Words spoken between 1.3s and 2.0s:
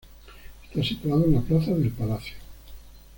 el Plaza del